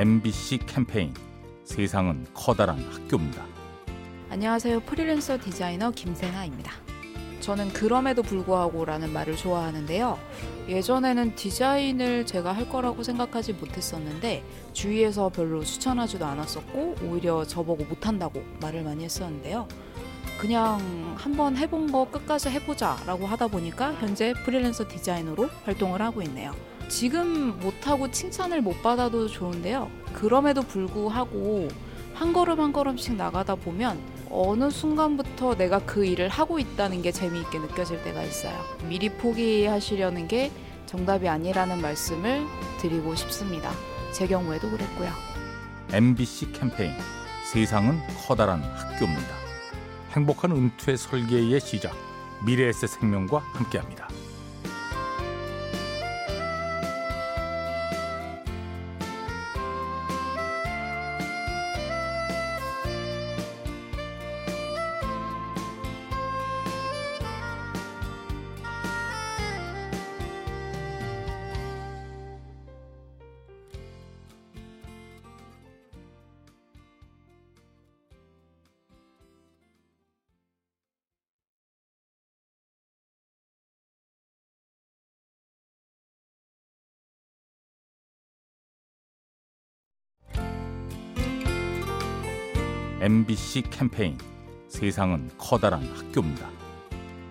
[0.00, 1.12] MBC 캠페인
[1.62, 3.44] 세상은 커다란 학교입니다.
[4.30, 4.80] 안녕하세요.
[4.80, 6.72] 프리랜서 디자이너 김세나입니다.
[7.40, 10.18] 저는 그럼에도 불구하고라는 말을 좋아하는데요.
[10.68, 14.42] 예전에는 디자인을 제가 할 거라고 생각하지 못했었는데
[14.72, 19.68] 주위에서 별로 추천하지도 않았었고 오히려 저보고 못한다고 말을 많이 했었는데요.
[20.40, 26.52] 그냥 한번 해본 거 끝까지 해보자라고 하다 보니까 현재 프리랜서 디자이너로 활동을 하고 있네요.
[26.88, 29.90] 지금 못하고 칭찬을 못 받아도 좋은데요.
[30.14, 31.68] 그럼에도 불구하고
[32.14, 34.00] 한 걸음 한 걸음씩 나가다 보면
[34.30, 38.58] 어느 순간부터 내가 그 일을 하고 있다는 게 재미있게 느껴질 때가 있어요.
[38.88, 40.50] 미리 포기하시려는 게
[40.86, 42.46] 정답이 아니라는 말씀을
[42.78, 43.72] 드리고 싶습니다.
[44.14, 45.10] 제 경우에도 그랬고요.
[45.92, 46.94] MBC 캠페인
[47.52, 49.39] 세상은 커다란 학교입니다.
[50.12, 51.94] 행복한 은퇴 설계의 시작
[52.44, 54.08] 미래에셋 생명과 함께합니다.
[93.02, 94.18] MBC 캠페인
[94.68, 96.50] 세상은 커다란 학교입니다.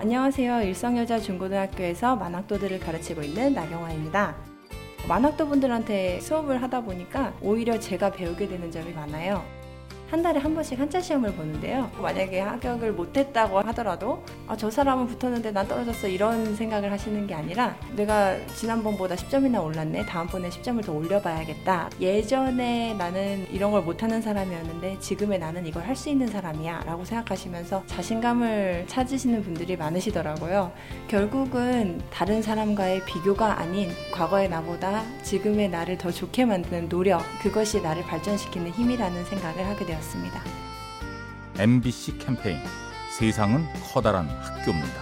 [0.00, 0.62] 안녕하세요.
[0.62, 4.34] 일성여자 중고등학교에서 만학도들을 가르치고 있는 나경화입니다.
[5.06, 9.44] 만학도 분들한테 수업을 하다 보니까 오히려 제가 배우게 되는 점이 많아요.
[10.12, 11.90] 한 달에 한 번씩 한자 시험을 보는데요.
[11.98, 17.74] 만약에 합격을 못했다고 하더라도 아, 저 사람은 붙었는데 난 떨어졌어 이런 생각을 하시는 게 아니라
[17.96, 21.88] 내가 지난번보다 10점이나 올랐네 다음번에 10점을 더 올려봐야겠다.
[21.98, 27.84] 예전에 나는 이런 걸 못하는 사람이었는데 지금의 나는 이걸 할 수 있는 사람이야 라고 생각하시면서
[27.86, 30.72] 자신감을 찾으시는 분들이 많으시더라고요.
[31.08, 38.02] 결국은 다른 사람과의 비교가 아닌 과거의 나보다 지금의 나를 더 좋게 만드는 노력 그것이 나를
[38.02, 40.01] 발전시키는 힘이라는 생각을 하게 되었습니다.
[40.02, 40.42] 되었습니다.
[41.58, 42.58] MBC 캠페인
[43.18, 45.00] 세상은 커다란 학교입니다.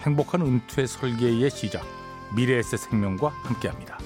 [0.00, 1.84] 행복한 은퇴 설계의 시작
[2.34, 3.98] 미래에셋 생명과 함께합니다.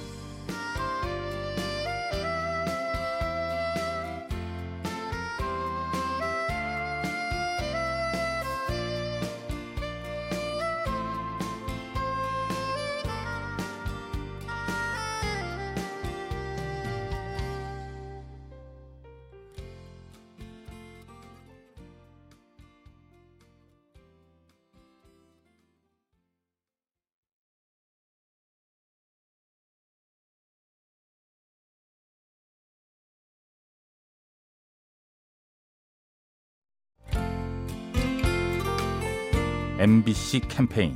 [39.80, 40.94] MBC 캠페인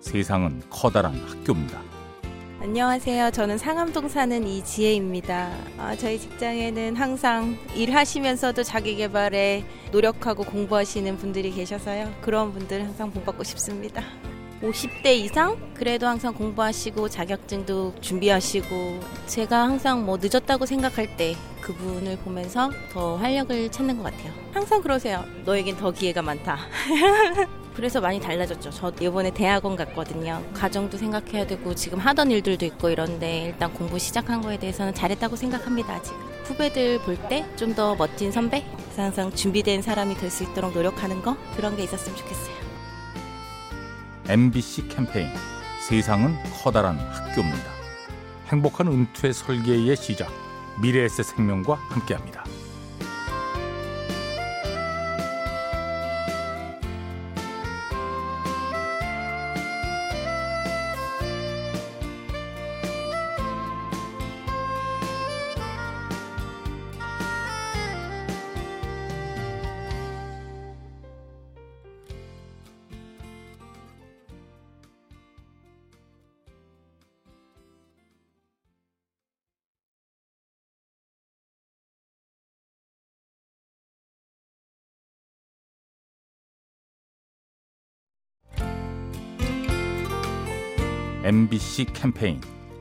[0.00, 1.80] 세상은 커다란 학교입니다.
[2.60, 3.30] 안녕하세요.
[3.30, 5.52] 저는 상암동 사는 이지혜입니다.
[5.78, 12.12] 아, 저희 직장에는 항상 일하시면서도 자기 개발에 노력하고 공부하시는 분들이 계셔서요.
[12.22, 14.02] 그런 분들 항상 본받고 싶습니다.
[14.62, 22.72] 50대 이상 그래도 항상 공부하시고 자격증도 준비하시고 제가 항상 뭐 늦었다고 생각할 때 그분을 보면서
[22.92, 24.32] 더 활력을 찾는 것 같아요.
[24.52, 25.24] 항상 그러세요.
[25.44, 26.58] 너에겐 더 기회가 많다.
[27.74, 28.70] 그래서 많이 달라졌죠.
[28.70, 30.42] 저 이번에 대학원 갔거든요.
[30.54, 36.00] 가정도 생각해야 되고 지금 하던 일들도 있고 이런데 일단 공부 시작한 거에 대해서는 잘했다고 생각합니다.
[36.02, 38.64] 지금 후배들 볼 때 좀 더 멋진 선배,
[38.96, 42.54] 항상 준비된 사람이 될 수 있도록 노력하는 거 그런 게 있었으면 좋겠어요.
[44.28, 45.28] MBC 캠페인
[45.88, 47.74] 세상은 커다란 학교입니다.
[48.48, 50.30] 행복한 은퇴 설계의 시작
[50.80, 52.43] 미래에셋 생명과 함께합니다.
[91.24, 92.38] MBC 캠페인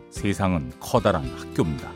[0.10, 1.90] 세상은 커다란 학교입니다.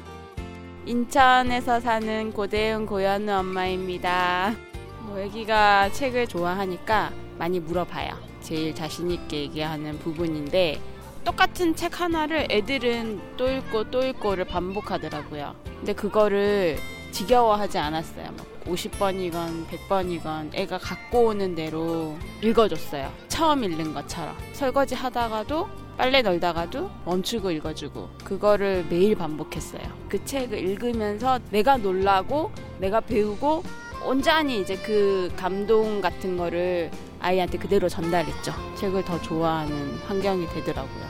[0.86, 4.56] 인천에서 사는 고대은 고현우 엄마입니다.
[5.02, 8.14] 뭐 애기가 책을 좋아하니까 많이 물어봐요.
[8.40, 10.80] 제일 자신 있게 얘기하는 부분인데
[11.26, 15.54] 똑같은 책 하나를 애들은 또 읽고 또 읽고를 반복하더라고요.
[15.66, 16.78] 근데 그거를
[17.12, 18.26] 지겨워하지 않았어요.
[18.38, 23.12] 막 50번이건 100번이건 애가 갖고 오는 대로 읽어줬어요.
[23.28, 24.34] 처음 읽는 것처럼.
[24.54, 29.82] 설거지 하다가도 빨래 널다가도 멈추고 읽어주고 그거를 매일 반복했어요.
[30.08, 33.64] 그 책을 읽으면서 내가 놀라고 내가 배우고
[34.06, 38.54] 온전히 이제 그 감동 같은 거를 아이한테 그대로 전달했죠.
[38.78, 41.08] 책을 더 좋아하는 환경이 되더라고요.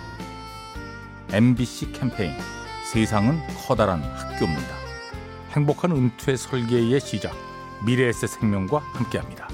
[1.33, 2.31] MBC 캠페인
[2.91, 3.37] 세상은
[3.67, 4.75] 커다란 학교입니다.
[5.51, 7.35] 행복한 은퇴 설계의 시작
[7.85, 9.46] 미래에셋 생명과 함께합니다.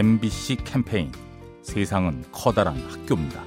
[0.00, 1.12] MBC 캠페인
[1.60, 3.44] 세상은 커다란 학교입니다.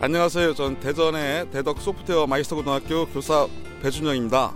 [0.00, 0.52] 안녕하세요.
[0.52, 3.48] 전 대전의 대덕 소프트웨어 마이스터 고등학교 교사
[3.80, 4.52] 배준영입니다.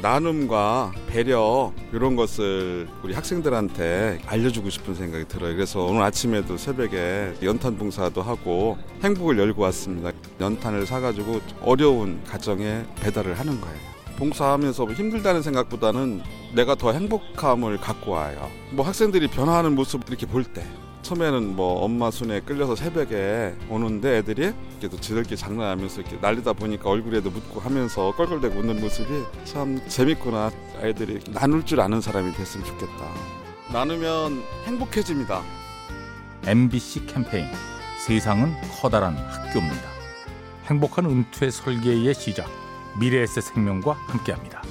[0.00, 5.54] 나눔과 배려 이런 것을 우리 학생들한테 알려주고 싶은 생각이 들어요.
[5.54, 10.12] 그래서 오늘 아침에도 새벽에 연탄 봉사도 하고 행복을 열고 왔습니다.
[10.40, 13.95] 연탄을 사가지고 어려운 가정에 배달을 하는 거예요.
[14.16, 16.22] 봉사하면서 힘들다는 생각보다는
[16.54, 18.50] 내가 더 행복함을 갖고 와요.
[18.72, 20.66] 뭐 학생들이 변화하는 모습 이렇게 볼 때.
[21.02, 26.90] 처음에는 뭐 엄마 손에 끌려서 새벽에 오는데 애들이 이렇게 또 지들끼리 장난하면서 이렇게 날리다 보니까
[26.90, 29.08] 얼굴에도 묻고 하면서 껄껄대고 웃는 모습이
[29.44, 30.50] 참 재밌구나.
[30.82, 33.04] 아이들이 나눌 줄 아는 사람이 됐으면 좋겠다.
[33.72, 35.42] 나누면 행복해집니다.
[36.44, 37.46] MBC 캠페인
[38.04, 39.88] 세상은 커다란 학교입니다.
[40.64, 42.50] 행복한 은퇴 설계의 시작
[42.98, 44.62] 미래에셋 생명과 함께합니다.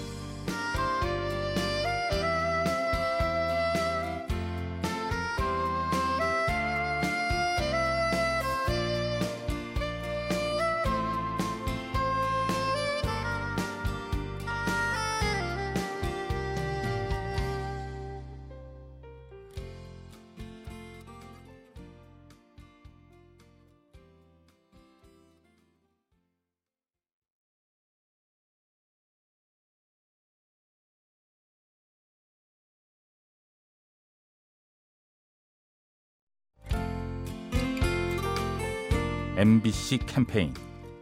[39.37, 40.53] MBC 캠페인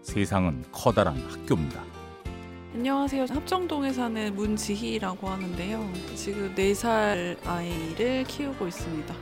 [0.02, 1.84] 세상은 커다란 학교입니다.
[2.74, 3.28] 안녕하세요.
[3.30, 5.94] 합정동에 사는 문지희라고 하는데요.
[6.16, 9.14] 지금 4살 아이를 키우고 있습니다.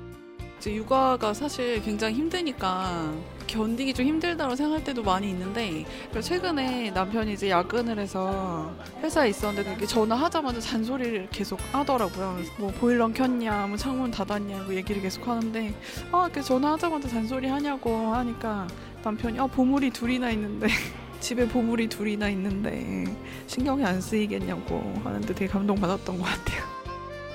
[0.60, 3.12] 이제 육아가 사실 굉장히 힘드니까
[3.48, 5.86] 견디기 좀 힘들다고 생각할 때도 많이 있는데
[6.22, 8.72] 최근에 남편이 이제 야근을 해서
[9.02, 12.38] 회사에 있었는데 이렇게 전화하자마자 잔소리를 계속 하더라고요.
[12.58, 15.74] 뭐 보일러 켰냐, 뭐 창문 닫았냐, 뭐 얘기를 계속 하는데
[16.14, 18.68] 아, 전화하자마자 잔소리 하냐고 하니까
[19.04, 20.68] 남편이 아 보물이 둘이나 있는데
[21.20, 23.06] 집에 보물이 둘이나 있는데
[23.48, 26.64] 신경이 안 쓰이겠냐고 하는데 되게 감동받았던 것 같아요.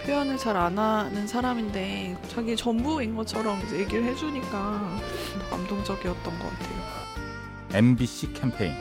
[0.05, 6.77] 표현을 잘 안 하는 사람인데 자기 전부인 것처럼 얘기를 해주니까 더 감동적이었던 것 같아요.
[7.73, 8.73] MBC 캠페인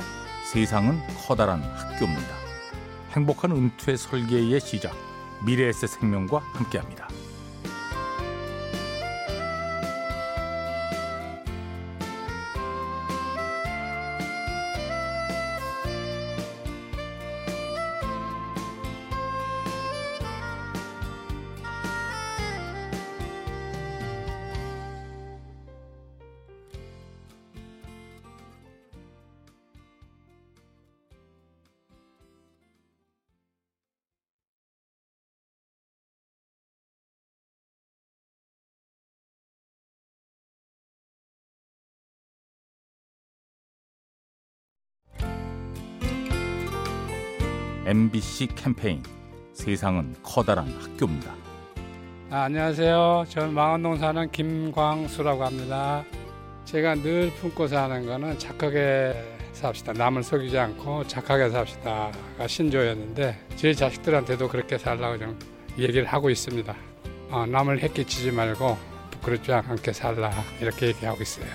[0.51, 2.35] 세상은 커다란 학교입니다.
[3.11, 4.93] 행복한 은퇴 설계의 시작
[5.45, 7.07] 미래에셋 생명과 함께합니다.
[47.85, 49.03] MBC 캠페인
[49.53, 51.35] 세상은 커다란 학교입니다.
[52.31, 53.25] 아, 안녕하세요.
[53.29, 56.03] 저는 망원동 사는 김광수라고 합니다.
[56.65, 59.13] 제가 늘 품고 사는 거는 착하게
[59.53, 59.93] 삽시다.
[59.93, 65.39] 남을 속이지 않고 착하게 삽시다가 신조였는데 제 자식들한테도 그렇게 살라고 좀
[65.77, 66.75] 얘기를 하고 있습니다.
[67.29, 68.77] 어, 남을 해끼치지 말고
[69.11, 71.45] 부끄럽지 않게 살라 이렇게 얘기하고 있어요.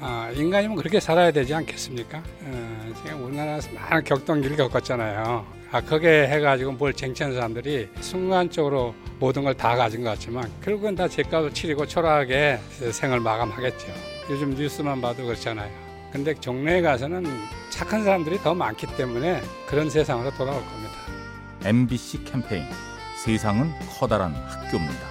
[0.00, 2.22] 아, 인간이면 그렇게 살아야 되지 않겠습니까?
[2.44, 5.57] 어, 제가 우리나라에서 많은 격동기를 겪었잖아요.
[5.70, 11.52] 악하게 해가지고 뭘 쟁취하는 사람들이 순간적으로 모든 걸 다 가진 것 같지만 결국은 다 제값을
[11.52, 12.58] 치르고 초라하게
[12.92, 13.86] 생을 마감하겠죠.
[14.30, 15.70] 요즘 뉴스만 봐도 그렇잖아요.
[16.12, 17.24] 근데 종로에 가서는
[17.70, 20.94] 착한 사람들이 더 많기 때문에 그런 세상으로 돌아올 겁니다.
[21.64, 22.64] MBC 캠페인
[23.24, 25.06] 세상은 커다란 학교입니다.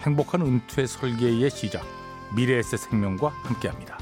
[0.00, 1.84] 행복한 은퇴 설계의 시작
[2.34, 3.98] 미래에셋 생명과 함께합니다.